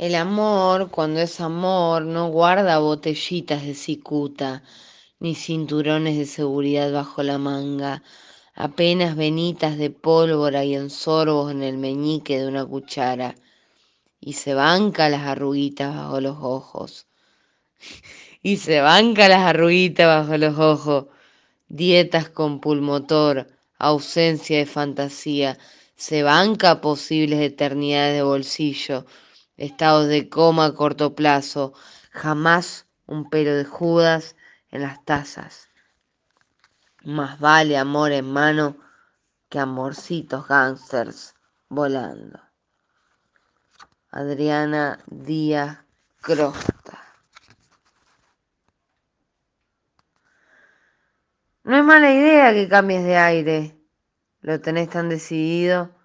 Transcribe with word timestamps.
El 0.00 0.14
amor, 0.14 0.90
cuando 0.90 1.20
es 1.20 1.42
amor, 1.42 2.06
no 2.06 2.30
guarda 2.30 2.78
botellitas 2.78 3.66
de 3.66 3.74
cicuta, 3.74 4.62
ni 5.18 5.34
cinturones 5.34 6.16
de 6.16 6.24
seguridad 6.24 6.90
bajo 6.90 7.22
la 7.22 7.36
manga, 7.36 8.02
apenas 8.54 9.14
venitas 9.14 9.76
de 9.76 9.90
pólvora 9.90 10.64
y 10.64 10.74
en 10.74 10.88
sorbos 10.88 11.50
en 11.50 11.62
el 11.62 11.76
meñique 11.76 12.40
de 12.40 12.48
una 12.48 12.64
cuchara, 12.64 13.34
y 14.20 14.32
se 14.32 14.54
banca 14.54 15.10
las 15.10 15.20
arruguitas 15.26 15.94
bajo 15.94 16.18
los 16.22 16.38
ojos. 16.40 17.06
y 18.42 18.56
se 18.56 18.80
banca 18.80 19.28
las 19.28 19.42
arruguitas 19.42 20.06
bajo 20.06 20.38
los 20.38 20.58
ojos, 20.58 21.06
dietas 21.68 22.30
con 22.30 22.60
pulmotor, 22.62 23.48
ausencia 23.76 24.56
de 24.56 24.64
fantasía, 24.64 25.58
se 25.94 26.22
banca 26.22 26.80
posibles 26.80 27.40
eternidades 27.40 28.14
de 28.14 28.22
bolsillo, 28.22 29.04
estados 29.60 30.08
de 30.08 30.28
coma 30.30 30.64
a 30.64 30.74
corto 30.74 31.14
plazo, 31.14 31.74
jamás 32.12 32.86
un 33.06 33.28
pelo 33.28 33.54
de 33.54 33.66
Judas 33.66 34.34
en 34.70 34.82
las 34.82 35.04
tazas. 35.04 35.68
Más 37.04 37.38
vale 37.38 37.76
amor 37.76 38.12
en 38.12 38.32
mano 38.32 38.76
que 39.50 39.58
amorcitos 39.58 40.48
gangsters 40.48 41.34
volando. 41.68 42.40
Adriana 44.10 44.98
Díaz 45.06 45.78
Crosta. 46.22 46.98
No 51.64 51.76
es 51.76 51.84
mala 51.84 52.12
idea 52.12 52.52
que 52.54 52.66
cambies 52.66 53.04
de 53.04 53.16
aire. 53.16 53.76
Lo 54.40 54.58
tenés 54.60 54.88
tan 54.88 55.10
decidido 55.10 55.99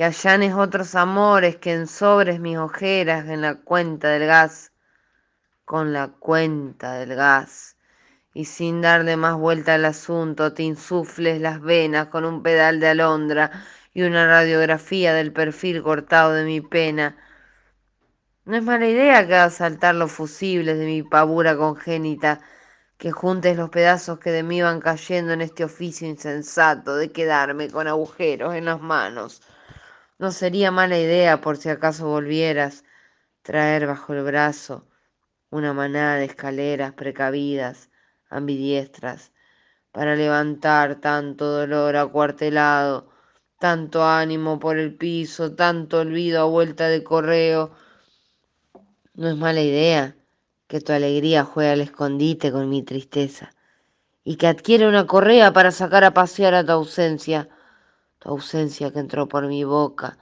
que 0.00 0.04
allanes 0.04 0.54
otros 0.54 0.94
amores 0.94 1.56
que 1.56 1.74
ensobres 1.74 2.40
mis 2.40 2.56
ojeras 2.56 3.28
en 3.28 3.42
la 3.42 3.56
cuenta 3.56 4.08
del 4.08 4.26
gas, 4.26 4.72
con 5.66 5.92
la 5.92 6.08
cuenta 6.08 6.94
del 6.94 7.14
gas, 7.14 7.76
y 8.32 8.46
sin 8.46 8.80
darle 8.80 9.18
más 9.18 9.36
vuelta 9.36 9.74
al 9.74 9.84
asunto 9.84 10.54
te 10.54 10.62
insufles 10.62 11.38
las 11.42 11.60
venas 11.60 12.06
con 12.06 12.24
un 12.24 12.42
pedal 12.42 12.80
de 12.80 12.88
alondra 12.88 13.50
y 13.92 14.00
una 14.00 14.26
radiografía 14.26 15.12
del 15.12 15.34
perfil 15.34 15.82
cortado 15.82 16.32
de 16.32 16.44
mi 16.44 16.62
pena. 16.62 17.18
No 18.46 18.56
es 18.56 18.62
mala 18.62 18.86
idea 18.86 19.26
que 19.26 19.34
hagas 19.34 19.56
saltar 19.56 19.96
los 19.96 20.10
fusibles 20.10 20.78
de 20.78 20.86
mi 20.86 21.02
pavura 21.02 21.58
congénita, 21.58 22.40
que 22.96 23.10
juntes 23.10 23.54
los 23.54 23.68
pedazos 23.68 24.18
que 24.18 24.30
de 24.30 24.44
mí 24.44 24.62
van 24.62 24.80
cayendo 24.80 25.34
en 25.34 25.42
este 25.42 25.62
oficio 25.62 26.08
insensato 26.08 26.96
de 26.96 27.12
quedarme 27.12 27.68
con 27.68 27.86
agujeros 27.86 28.54
en 28.54 28.64
las 28.64 28.80
manos. 28.80 29.42
No 30.20 30.32
sería 30.32 30.70
mala 30.70 30.98
idea, 30.98 31.40
por 31.40 31.56
si 31.56 31.70
acaso 31.70 32.06
volvieras, 32.06 32.84
traer 33.40 33.86
bajo 33.86 34.12
el 34.12 34.22
brazo 34.22 34.86
una 35.48 35.72
manada 35.72 36.16
de 36.16 36.26
escaleras 36.26 36.92
precavidas, 36.92 37.88
ambidiestras, 38.28 39.32
para 39.92 40.16
levantar 40.16 41.00
tanto 41.00 41.46
dolor 41.46 41.96
acuartelado, 41.96 43.08
tanto 43.58 44.04
ánimo 44.04 44.60
por 44.60 44.76
el 44.76 44.94
piso, 44.94 45.54
tanto 45.54 46.00
olvido 46.00 46.42
a 46.42 46.44
vuelta 46.44 46.88
de 46.88 47.02
correo. 47.02 47.70
No 49.14 49.26
es 49.26 49.36
mala 49.38 49.62
idea 49.62 50.16
que 50.66 50.82
tu 50.82 50.92
alegría 50.92 51.44
juegue 51.44 51.70
al 51.70 51.80
escondite 51.80 52.52
con 52.52 52.68
mi 52.68 52.82
tristeza 52.82 53.54
y 54.22 54.36
que 54.36 54.48
adquiere 54.48 54.86
una 54.86 55.06
correa 55.06 55.54
para 55.54 55.70
sacar 55.70 56.04
a 56.04 56.12
pasear 56.12 56.52
a 56.52 56.62
tu 56.62 56.72
ausencia 56.72 57.48
tu 58.20 58.28
ausencia 58.28 58.92
que 58.92 59.00
entró 59.00 59.26
por 59.26 59.48
mi 59.48 59.64
boca, 59.64 60.18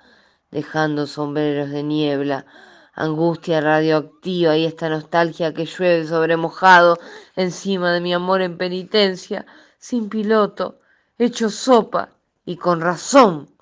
dejando 0.51 1.07
sombreros 1.07 1.71
de 1.71 1.83
niebla, 1.83 2.47
angustia 2.95 3.61
radioactiva 3.61 4.57
y 4.57 4.65
esta 4.65 4.89
nostalgia 4.89 5.53
que 5.53 5.67
llueve 5.67 6.07
sobre 6.07 6.37
mojado 6.37 6.99
encima 7.37 7.93
de 7.93 8.01
mi 8.01 8.15
amor 8.15 8.41
en 8.41 8.57
penitencia, 8.57 9.47
sin 9.79 10.09
piloto, 10.09 10.81
hecho 11.19 11.51
sopa 11.51 12.11
y 12.45 12.57
con 12.57 12.81
razón, 12.81 13.55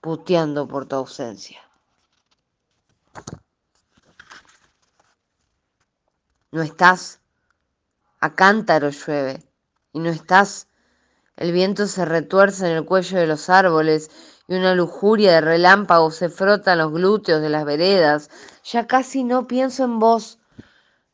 puteando 0.00 0.68
por 0.68 0.86
tu 0.86 0.96
ausencia. 0.96 1.60
No 6.50 6.62
estás, 6.62 7.20
a 8.20 8.34
cántaro 8.34 8.90
llueve, 8.90 9.42
y 9.92 10.00
no 10.00 10.10
estás 10.10 10.68
el 11.36 11.52
viento 11.52 11.86
se 11.86 12.04
retuerce 12.04 12.66
en 12.66 12.76
el 12.76 12.84
cuello 12.84 13.18
de 13.18 13.26
los 13.26 13.50
árboles 13.50 14.10
y 14.48 14.54
una 14.54 14.74
lujuria 14.74 15.32
de 15.32 15.40
relámpagos 15.42 16.16
se 16.16 16.28
frota 16.30 16.72
en 16.72 16.78
los 16.78 16.92
glúteos 16.92 17.42
de 17.42 17.50
las 17.50 17.64
veredas. 17.64 18.30
Ya 18.64 18.86
casi 18.86 19.22
no 19.22 19.46
pienso 19.46 19.84
en 19.84 19.98
vos. 19.98 20.38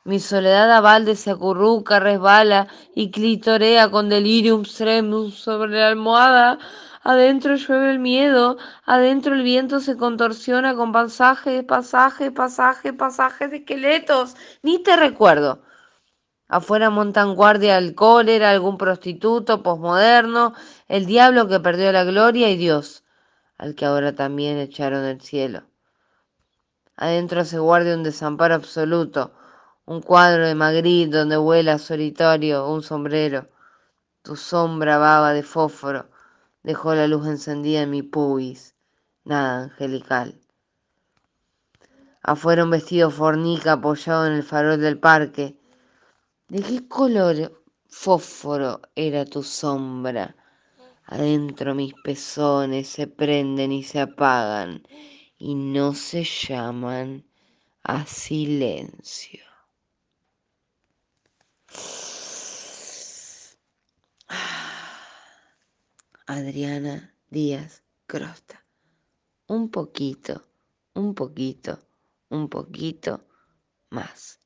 Mi 0.05 0.21
soledad 0.21 0.71
a 0.71 0.81
balde 0.81 1.16
se 1.16 1.31
acurruca, 1.31 2.00
resbala 2.00 2.69
y 2.94 3.11
clitorea 3.11 3.91
con 3.91 4.09
delirium 4.09 4.62
tremens 4.65 5.34
sobre 5.34 5.72
la 5.72 5.88
almohada. 5.88 6.59
Adentro 7.03 7.56
llueve 7.56 7.91
el 7.91 7.99
miedo, 7.99 8.59
adentro 8.84 9.34
el 9.34 9.43
viento 9.43 9.81
se 9.81 9.97
contorsiona 9.97 10.75
con 10.77 10.93
pasajes, 10.93 11.65
pasajes, 11.65 12.31
pasajes, 12.31 12.93
pasajes 12.93 13.50
de 13.50 13.56
esqueletos. 13.59 14.37
Ni 14.62 14.82
te 14.82 14.97
recuerdo. 14.97 15.62
Afuera 16.53 16.91
montan 16.91 17.35
guardia 17.35 17.79
el 17.79 17.95
cólera, 17.95 18.51
algún 18.51 18.77
prostituto 18.77 19.63
posmoderno, 19.63 20.53
el 20.87 21.07
diablo 21.07 21.49
que 21.49 21.61
perdió 21.61 21.91
la 21.93 22.05
gloria 22.05 22.51
y 22.51 22.59
Dios, 22.59 23.05
al 23.57 23.75
que 23.75 23.87
ahora 23.87 24.15
también 24.15 24.59
echaron 24.59 25.03
del 25.03 25.23
cielo. 25.23 25.62
Adentro 26.95 27.47
se 27.47 27.59
guardia 27.59 27.95
un 27.95 28.03
desamparo 28.03 28.55
absoluto, 28.55 29.33
un 29.87 30.03
cuadro 30.03 30.47
de 30.47 30.55
Magritte 30.55 31.17
donde 31.17 31.39
vuela 31.39 31.79
solitario 31.79 32.69
un 32.69 32.83
sombrero. 32.83 33.49
Tu 34.21 34.37
sombra 34.37 34.99
baba 34.99 35.33
de 35.33 35.45
fósforo 35.45 36.11
dejó 36.62 36.95
la 36.95 37.07
luz 37.07 37.27
encendida 37.29 37.81
en 37.81 37.89
mi 37.89 38.03
pubis, 38.03 38.75
nada 39.25 39.62
angelical. 39.62 40.39
Afuera 42.23 42.62
un 42.62 42.69
vestido 42.69 43.09
fornica 43.09 43.73
apoyado 43.73 44.27
en 44.27 44.35
el 44.35 44.43
farol 44.43 44.79
del 44.79 44.99
parque, 44.99 45.57
¿De 46.53 46.61
qué 46.63 46.87
color 46.87 47.65
fósforo 47.89 48.83
era 48.95 49.25
tu 49.25 49.43
sombra? 49.43 50.37
Adentro 51.07 51.75
mis 51.75 51.95
pezones 51.95 52.89
se 52.89 53.07
prenden 53.07 53.73
y 53.73 53.83
se 53.83 54.01
apagan 54.01 54.87
y 55.39 55.55
no 55.55 55.95
se 55.95 56.25
llaman 56.25 57.25
a 57.83 58.05
silencio. 58.05 59.43
Adriana 66.27 67.15
Díaz 67.31 67.83
Crosta. 68.07 68.62
Un 69.47 69.71
poquito, 69.71 70.49
un 70.93 71.15
poquito, 71.15 71.79
un 72.29 72.51
poquito 72.51 73.25
más. 73.89 74.42